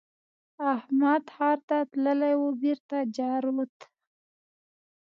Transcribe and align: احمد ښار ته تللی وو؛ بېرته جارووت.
احمد 0.73 1.23
ښار 1.35 1.57
ته 1.67 1.77
تللی 1.91 2.33
وو؛ 2.39 2.49
بېرته 2.63 2.97
جارووت. 3.15 3.77